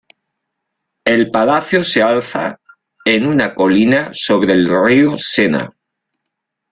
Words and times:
El 1.05 1.29
palacio 1.29 1.83
se 1.83 2.01
alza 2.01 2.59
en 3.05 3.27
una 3.27 3.53
colina 3.53 4.09
sobre 4.13 4.53
el 4.53 4.65
río 4.67 5.19
Sena. 5.19 5.75